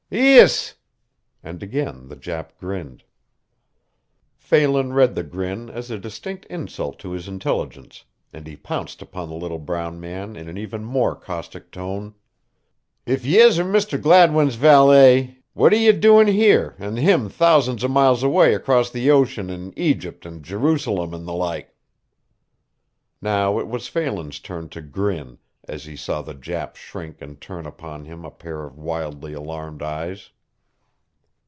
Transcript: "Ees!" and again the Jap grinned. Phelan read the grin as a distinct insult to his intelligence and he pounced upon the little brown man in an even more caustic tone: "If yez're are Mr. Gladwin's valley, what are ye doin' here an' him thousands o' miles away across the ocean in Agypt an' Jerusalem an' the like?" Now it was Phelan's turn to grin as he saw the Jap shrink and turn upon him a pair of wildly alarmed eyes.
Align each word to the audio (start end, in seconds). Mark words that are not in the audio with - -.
"Ees!" 0.13 0.73
and 1.41 1.63
again 1.63 2.09
the 2.09 2.17
Jap 2.17 2.57
grinned. 2.59 3.05
Phelan 4.35 4.91
read 4.91 5.15
the 5.15 5.23
grin 5.23 5.69
as 5.69 5.89
a 5.89 5.97
distinct 5.97 6.43
insult 6.47 6.99
to 6.99 7.11
his 7.11 7.29
intelligence 7.29 8.03
and 8.33 8.45
he 8.45 8.57
pounced 8.57 9.01
upon 9.01 9.29
the 9.29 9.35
little 9.37 9.57
brown 9.59 10.01
man 10.01 10.35
in 10.35 10.49
an 10.49 10.57
even 10.57 10.83
more 10.83 11.15
caustic 11.15 11.71
tone: 11.71 12.13
"If 13.05 13.23
yez're 13.25 13.57
are 13.57 13.63
Mr. 13.63 14.01
Gladwin's 14.01 14.55
valley, 14.55 15.37
what 15.53 15.71
are 15.71 15.77
ye 15.77 15.93
doin' 15.93 16.27
here 16.27 16.75
an' 16.77 16.97
him 16.97 17.29
thousands 17.29 17.81
o' 17.81 17.87
miles 17.87 18.21
away 18.21 18.53
across 18.53 18.89
the 18.89 19.09
ocean 19.11 19.49
in 19.49 19.71
Agypt 19.77 20.25
an' 20.25 20.43
Jerusalem 20.43 21.13
an' 21.13 21.23
the 21.23 21.31
like?" 21.33 21.73
Now 23.21 23.59
it 23.59 23.67
was 23.69 23.87
Phelan's 23.87 24.39
turn 24.41 24.67
to 24.69 24.81
grin 24.81 25.37
as 25.67 25.85
he 25.85 25.95
saw 25.95 26.23
the 26.23 26.33
Jap 26.33 26.75
shrink 26.75 27.21
and 27.21 27.39
turn 27.39 27.67
upon 27.67 28.03
him 28.05 28.25
a 28.25 28.31
pair 28.31 28.63
of 28.63 28.75
wildly 28.79 29.31
alarmed 29.31 29.83
eyes. 29.83 30.31